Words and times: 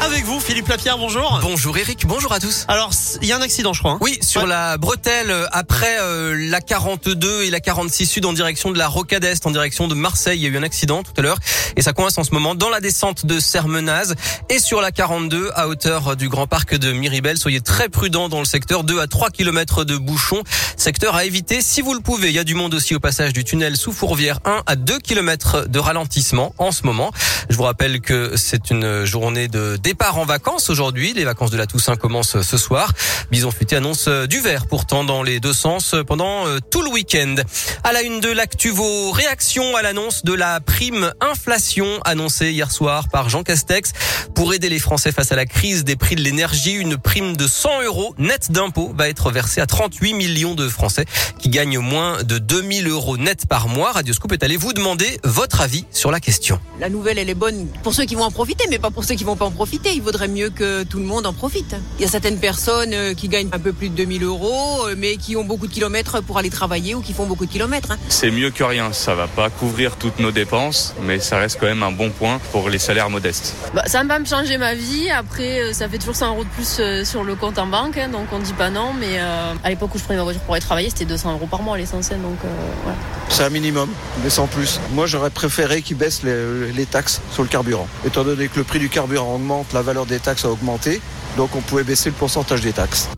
Avec 0.00 0.24
vous, 0.24 0.38
Philippe 0.40 0.68
Lapierre, 0.68 0.96
bonjour. 0.96 1.40
Bonjour 1.42 1.76
Eric, 1.76 2.06
bonjour 2.06 2.32
à 2.32 2.38
tous. 2.38 2.64
Alors, 2.68 2.92
il 3.20 3.26
y 3.28 3.32
a 3.32 3.36
un 3.36 3.42
accident, 3.42 3.72
je 3.72 3.80
crois. 3.80 3.92
hein 3.92 3.98
Oui, 4.00 4.16
sur 4.22 4.46
la 4.46 4.78
bretelle, 4.78 5.30
euh, 5.30 5.46
après 5.50 5.98
euh, 6.00 6.36
la 6.48 6.60
42 6.60 7.42
et 7.42 7.50
la 7.50 7.58
46 7.60 8.06
sud 8.06 8.24
en 8.24 8.32
direction 8.32 8.70
de 8.70 8.78
la 8.78 8.86
Rocade 8.86 9.24
Est, 9.24 9.44
en 9.46 9.50
direction 9.50 9.88
de 9.88 9.94
Marseille, 9.94 10.38
il 10.38 10.42
y 10.42 10.46
a 10.46 10.50
eu 10.50 10.56
un 10.56 10.62
accident 10.62 11.02
tout 11.02 11.12
à 11.18 11.22
l'heure 11.22 11.38
et 11.76 11.82
ça 11.82 11.92
coince 11.92 12.16
en 12.16 12.24
ce 12.24 12.30
moment 12.32 12.54
dans 12.54 12.70
la 12.70 12.80
descente 12.80 13.26
de 13.26 13.40
Sermenaz 13.40 14.14
et 14.48 14.60
sur 14.60 14.80
la 14.80 14.92
42 14.92 15.50
à 15.54 15.68
hauteur 15.68 16.16
du 16.16 16.28
Grand 16.28 16.46
Parc 16.46 16.76
de 16.76 16.92
Miribel. 16.92 17.36
Soyez 17.36 17.60
très 17.60 17.88
prudents 17.88 18.28
dans 18.28 18.38
le 18.38 18.44
secteur, 18.46 18.84
2 18.84 19.00
à 19.00 19.08
3 19.08 19.30
km 19.30 19.84
de 19.84 19.96
bouchons. 19.96 20.42
Secteur 20.76 21.16
à 21.16 21.24
éviter 21.24 21.60
si 21.60 21.82
vous 21.82 21.92
le 21.92 22.00
pouvez. 22.00 22.28
Il 22.28 22.34
y 22.34 22.38
a 22.38 22.44
du 22.44 22.54
monde 22.54 22.72
aussi 22.72 22.94
au 22.94 23.00
passage 23.00 23.32
du 23.32 23.42
tunnel 23.44 23.76
sous 23.76 23.92
Fourvière, 23.92 24.38
1 24.44 24.62
à 24.66 24.76
2 24.76 25.00
km 25.00 25.66
de 25.68 25.78
ralentissement 25.80 26.54
en 26.58 26.70
ce 26.70 26.84
moment. 26.84 27.10
Je 27.50 27.56
vous 27.56 27.64
rappelle 27.64 28.00
que 28.00 28.36
c'est 28.36 28.70
une 28.70 29.04
journée 29.04 29.48
de 29.48 29.76
départ 29.88 30.18
en 30.18 30.26
vacances 30.26 30.68
aujourd'hui. 30.68 31.14
Les 31.14 31.24
vacances 31.24 31.50
de 31.50 31.56
la 31.56 31.66
Toussaint 31.66 31.96
commencent 31.96 32.42
ce 32.42 32.58
soir. 32.58 32.92
Bison 33.30 33.50
Futé 33.50 33.74
annonce 33.76 34.06
du 34.06 34.38
vert 34.38 34.66
pourtant 34.66 35.02
dans 35.02 35.22
les 35.22 35.40
deux 35.40 35.54
sens 35.54 35.94
pendant 36.06 36.46
euh, 36.46 36.58
tout 36.70 36.82
le 36.82 36.90
week-end. 36.90 37.36
À 37.84 37.92
la 37.94 38.02
une 38.02 38.20
de 38.20 38.28
l'actu, 38.30 38.68
vos 38.68 39.10
réactions 39.12 39.76
à 39.76 39.80
l'annonce 39.80 40.24
de 40.24 40.34
la 40.34 40.60
prime 40.60 41.10
inflation 41.22 41.86
annoncée 42.04 42.50
hier 42.50 42.70
soir 42.70 43.08
par 43.08 43.30
Jean 43.30 43.42
Castex 43.42 43.92
pour 44.34 44.52
aider 44.52 44.68
les 44.68 44.78
Français 44.78 45.10
face 45.10 45.32
à 45.32 45.36
la 45.36 45.46
crise 45.46 45.84
des 45.84 45.96
prix 45.96 46.16
de 46.16 46.20
l'énergie. 46.20 46.74
Une 46.74 46.98
prime 46.98 47.34
de 47.34 47.46
100 47.46 47.84
euros 47.84 48.14
net 48.18 48.52
d'impôt 48.52 48.92
va 48.94 49.08
être 49.08 49.30
versée 49.30 49.62
à 49.62 49.66
38 49.66 50.12
millions 50.12 50.54
de 50.54 50.68
Français 50.68 51.06
qui 51.38 51.48
gagnent 51.48 51.78
moins 51.78 52.22
de 52.24 52.36
2000 52.36 52.88
euros 52.88 53.16
net 53.16 53.46
par 53.46 53.68
mois. 53.68 53.92
Radio 53.92 54.12
Scoop 54.12 54.32
est 54.32 54.42
allé 54.42 54.58
vous 54.58 54.74
demander 54.74 55.18
votre 55.24 55.62
avis 55.62 55.86
sur 55.92 56.10
la 56.10 56.20
question. 56.20 56.60
La 56.78 56.90
nouvelle, 56.90 57.16
elle 57.16 57.30
est 57.30 57.34
bonne 57.34 57.68
pour 57.82 57.94
ceux 57.94 58.04
qui 58.04 58.16
vont 58.16 58.24
en 58.24 58.30
profiter, 58.30 58.66
mais 58.68 58.78
pas 58.78 58.90
pour 58.90 59.04
ceux 59.04 59.14
qui 59.14 59.24
vont 59.24 59.36
pas 59.36 59.46
en 59.46 59.50
profiter. 59.50 59.77
Il 59.86 60.02
vaudrait 60.02 60.28
mieux 60.28 60.50
que 60.50 60.82
tout 60.84 60.98
le 60.98 61.04
monde 61.04 61.26
en 61.26 61.32
profite. 61.32 61.74
Il 61.98 62.02
y 62.02 62.04
a 62.04 62.08
certaines 62.08 62.38
personnes 62.38 62.92
euh, 62.92 63.14
qui 63.14 63.28
gagnent 63.28 63.48
un 63.52 63.58
peu 63.58 63.72
plus 63.72 63.88
de 63.88 63.94
2000 63.94 64.22
euros, 64.24 64.86
euh, 64.86 64.94
mais 64.96 65.16
qui 65.16 65.34
ont 65.36 65.44
beaucoup 65.44 65.66
de 65.66 65.72
kilomètres 65.72 66.22
pour 66.22 66.38
aller 66.38 66.50
travailler 66.50 66.94
ou 66.94 67.00
qui 67.00 67.12
font 67.12 67.26
beaucoup 67.26 67.46
de 67.46 67.50
kilomètres. 67.50 67.90
hein. 67.92 67.98
C'est 68.08 68.30
mieux 68.30 68.50
que 68.50 68.62
rien, 68.64 68.92
ça 68.92 69.14
va 69.14 69.26
pas 69.26 69.50
couvrir 69.50 69.96
toutes 69.96 70.18
nos 70.20 70.30
dépenses, 70.30 70.94
mais 71.02 71.18
ça 71.20 71.38
reste 71.38 71.58
quand 71.60 71.66
même 71.66 71.82
un 71.82 71.90
bon 71.92 72.10
point 72.10 72.38
pour 72.52 72.68
les 72.68 72.78
salaires 72.78 73.10
modestes. 73.10 73.54
Bah, 73.74 73.82
ça 73.86 74.02
va 74.02 74.08
pas 74.08 74.18
me 74.18 74.24
changer 74.26 74.58
ma 74.58 74.74
vie. 74.74 75.10
Après, 75.10 75.60
euh, 75.62 75.72
ça 75.72 75.88
fait 75.88 75.98
toujours 75.98 76.16
100 76.16 76.28
euros 76.34 76.44
de 76.44 76.48
plus 76.50 76.80
sur 77.04 77.24
le 77.24 77.34
compte 77.34 77.58
en 77.58 77.66
banque, 77.66 77.96
hein, 77.98 78.08
donc 78.08 78.26
on 78.32 78.38
dit 78.38 78.52
pas 78.52 78.70
non. 78.70 78.92
Mais 78.98 79.18
euh, 79.18 79.54
à 79.64 79.70
l'époque 79.70 79.94
où 79.94 79.98
je 79.98 80.04
prenais 80.04 80.18
ma 80.18 80.24
voiture 80.24 80.42
pour 80.42 80.54
aller 80.54 80.62
travailler, 80.62 80.90
c'était 80.90 81.04
200 81.06 81.32
euros 81.32 81.46
par 81.46 81.62
mois 81.62 81.74
à 81.76 81.78
l'essentiel. 81.78 82.20
Donc 82.20 82.38
euh, 82.44 82.48
voilà. 82.84 82.96
C'est 83.30 83.44
un 83.44 83.50
minimum, 83.50 83.90
mais 84.22 84.30
sans 84.30 84.46
plus. 84.46 84.80
Moi, 84.92 85.06
j'aurais 85.06 85.30
préféré 85.30 85.82
qu'ils 85.82 85.96
baissent 85.96 86.22
les, 86.22 86.72
les 86.72 86.86
taxes 86.86 87.20
sur 87.32 87.42
le 87.42 87.48
carburant. 87.48 87.86
Étant 88.06 88.24
donné 88.24 88.48
que 88.48 88.58
le 88.58 88.64
prix 88.64 88.78
du 88.78 88.88
carburant 88.88 89.34
augmente, 89.34 89.67
la 89.72 89.82
valeur 89.82 90.06
des 90.06 90.18
taxes 90.18 90.44
a 90.44 90.50
augmenté, 90.50 91.00
donc 91.36 91.54
on 91.56 91.60
pouvait 91.60 91.84
baisser 91.84 92.10
le 92.10 92.16
pourcentage 92.16 92.60
des 92.60 92.72
taxes. 92.72 93.08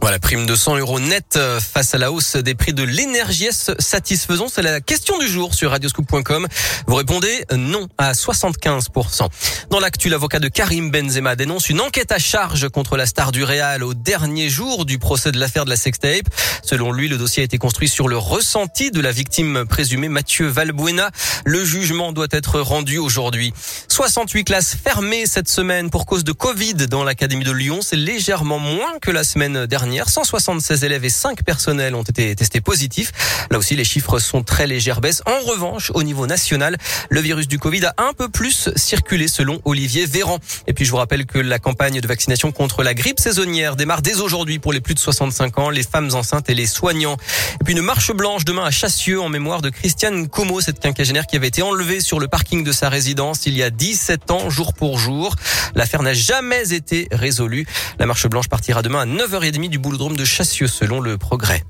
Voilà, 0.00 0.20
prime 0.20 0.46
de 0.46 0.54
100 0.54 0.76
euros 0.76 1.00
net 1.00 1.34
euh, 1.36 1.58
face 1.58 1.92
à 1.92 1.98
la 1.98 2.12
hausse 2.12 2.36
des 2.36 2.54
prix 2.54 2.72
de 2.72 2.84
l'énergie. 2.84 3.46
Est-ce 3.46 3.72
satisfaisant? 3.80 4.46
C'est 4.48 4.62
la 4.62 4.80
question 4.80 5.18
du 5.18 5.26
jour 5.26 5.54
sur 5.54 5.72
radioscoop.com. 5.72 6.46
Vous 6.86 6.94
répondez 6.94 7.44
non 7.56 7.88
à 7.98 8.12
75%. 8.12 9.28
Dans 9.70 9.80
l'actu, 9.80 10.08
l'avocat 10.08 10.38
de 10.38 10.46
Karim 10.46 10.92
Benzema 10.92 11.34
dénonce 11.34 11.68
une 11.68 11.80
enquête 11.80 12.12
à 12.12 12.18
charge 12.18 12.68
contre 12.68 12.96
la 12.96 13.06
star 13.06 13.32
du 13.32 13.42
Real 13.42 13.82
au 13.82 13.92
dernier 13.92 14.48
jour 14.48 14.84
du 14.84 14.98
procès 14.98 15.32
de 15.32 15.38
l'affaire 15.38 15.64
de 15.64 15.70
la 15.70 15.76
sextape. 15.76 16.28
Selon 16.62 16.92
lui, 16.92 17.08
le 17.08 17.18
dossier 17.18 17.42
a 17.42 17.44
été 17.44 17.58
construit 17.58 17.88
sur 17.88 18.06
le 18.06 18.16
ressenti 18.16 18.92
de 18.92 19.00
la 19.00 19.10
victime 19.10 19.64
présumée 19.68 20.08
Mathieu 20.08 20.46
Valbuena. 20.46 21.10
Le 21.44 21.64
jugement 21.64 22.12
doit 22.12 22.28
être 22.30 22.60
rendu 22.60 22.98
aujourd'hui. 22.98 23.52
68 23.88 24.44
classes 24.44 24.76
fermées 24.76 25.26
cette 25.26 25.48
semaine 25.48 25.90
pour 25.90 26.06
cause 26.06 26.22
de 26.22 26.32
Covid 26.32 26.74
dans 26.74 27.02
l'Académie 27.02 27.44
de 27.44 27.52
Lyon. 27.52 27.80
C'est 27.82 27.96
légèrement 27.96 28.60
moins 28.60 28.98
que 29.02 29.10
la 29.10 29.24
semaine 29.24 29.66
dernière. 29.66 29.87
176 30.06 30.84
élèves 30.84 31.04
et 31.04 31.10
5 31.10 31.42
personnels 31.42 31.94
ont 31.94 32.02
été 32.02 32.34
testés 32.34 32.60
positifs. 32.60 33.12
Là 33.50 33.58
aussi, 33.58 33.76
les 33.76 33.84
chiffres 33.84 34.18
sont 34.18 34.42
très 34.42 34.66
légères 34.66 35.00
baisse. 35.00 35.22
En 35.26 35.40
revanche, 35.46 35.90
au 35.94 36.02
niveau 36.02 36.26
national, 36.26 36.76
le 37.10 37.20
virus 37.20 37.48
du 37.48 37.58
Covid 37.58 37.86
a 37.86 37.94
un 37.98 38.12
peu 38.12 38.28
plus 38.28 38.70
circulé 38.76 39.28
selon 39.28 39.60
Olivier 39.64 40.06
Véran. 40.06 40.38
Et 40.66 40.72
puis, 40.72 40.84
je 40.84 40.90
vous 40.90 40.96
rappelle 40.96 41.26
que 41.26 41.38
la 41.38 41.58
campagne 41.58 42.00
de 42.00 42.08
vaccination 42.08 42.52
contre 42.52 42.82
la 42.82 42.94
grippe 42.94 43.20
saisonnière 43.20 43.76
démarre 43.76 44.02
dès 44.02 44.20
aujourd'hui 44.20 44.58
pour 44.58 44.72
les 44.72 44.80
plus 44.80 44.94
de 44.94 45.00
65 45.00 45.58
ans, 45.58 45.70
les 45.70 45.82
femmes 45.82 46.10
enceintes 46.14 46.50
et 46.50 46.54
les 46.54 46.66
soignants. 46.66 47.16
Et 47.60 47.64
puis, 47.64 47.74
une 47.74 47.82
marche 47.82 48.12
blanche 48.12 48.44
demain 48.44 48.64
à 48.64 48.70
Chassieux 48.70 49.20
en 49.20 49.28
mémoire 49.28 49.62
de 49.62 49.70
Christiane 49.70 50.28
Como, 50.28 50.60
cette 50.60 50.80
quinquagénaire 50.80 51.26
qui 51.26 51.36
avait 51.36 51.48
été 51.48 51.62
enlevée 51.62 52.00
sur 52.00 52.20
le 52.20 52.28
parking 52.28 52.64
de 52.64 52.72
sa 52.72 52.88
résidence 52.88 53.46
il 53.46 53.56
y 53.56 53.62
a 53.62 53.70
17 53.70 54.30
ans, 54.30 54.50
jour 54.50 54.74
pour 54.74 54.98
jour. 54.98 55.34
L'affaire 55.74 56.02
n'a 56.02 56.14
jamais 56.14 56.72
été 56.72 57.08
résolue. 57.12 57.66
La 57.98 58.06
marche 58.06 58.26
blanche 58.26 58.48
partira 58.48 58.82
demain 58.82 59.00
à 59.00 59.06
9h30 59.06 59.68
du 59.68 59.77
boulodrome 59.78 60.16
de 60.16 60.24
Chassieux 60.24 60.66
selon 60.66 61.00
le 61.00 61.16
progrès. 61.16 61.64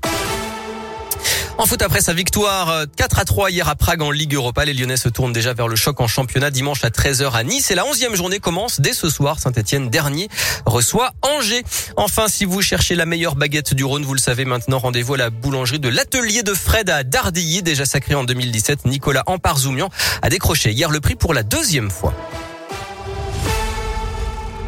En 1.59 1.65
foot 1.65 1.81
après 1.81 1.99
sa 1.99 2.13
victoire 2.13 2.69
euh, 2.69 2.85
4 2.95 3.19
à 3.19 3.25
3 3.25 3.51
hier 3.51 3.67
à 3.67 3.75
Prague 3.75 4.01
en 4.01 4.11
Ligue 4.11 4.33
Europa, 4.33 4.63
les 4.63 4.73
Lyonnais 4.73 4.95
se 4.95 5.09
tournent 5.09 5.33
déjà 5.33 5.53
vers 5.53 5.67
le 5.67 5.75
choc 5.75 5.99
en 5.99 6.07
championnat 6.07 6.51
dimanche 6.51 6.85
à 6.85 6.89
13h 6.89 7.33
à 7.33 7.43
Nice 7.43 7.69
et 7.69 7.75
la 7.75 7.83
11e 7.83 8.15
journée 8.15 8.39
commence 8.39 8.79
dès 8.79 8.93
ce 8.93 9.09
soir. 9.09 9.39
Saint-Etienne 9.39 9.89
dernier 9.89 10.29
reçoit 10.65 11.11
Angers. 11.21 11.65
Enfin, 11.97 12.29
si 12.29 12.45
vous 12.45 12.61
cherchez 12.61 12.95
la 12.95 13.05
meilleure 13.05 13.35
baguette 13.35 13.73
du 13.73 13.83
Rhône, 13.83 14.05
vous 14.05 14.13
le 14.13 14.21
savez 14.21 14.45
maintenant, 14.45 14.79
rendez-vous 14.79 15.15
à 15.15 15.17
la 15.17 15.29
boulangerie 15.31 15.79
de 15.79 15.89
l'atelier 15.89 16.43
de 16.43 16.53
Fred 16.53 16.89
à 16.89 17.03
Dardilly, 17.03 17.61
déjà 17.61 17.83
sacré 17.83 18.15
en 18.15 18.23
2017. 18.23 18.85
Nicolas 18.85 19.23
Amparzoumian 19.25 19.89
a 20.21 20.29
décroché 20.29 20.71
hier 20.71 20.89
le 20.89 21.01
prix 21.01 21.15
pour 21.15 21.33
la 21.33 21.43
deuxième 21.43 21.91
fois. 21.91 22.13